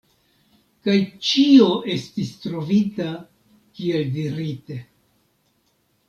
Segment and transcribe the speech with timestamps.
[0.87, 0.93] Kaj
[1.31, 1.65] ĉio
[1.95, 3.09] estis trovita,
[3.81, 4.79] kiel dirite.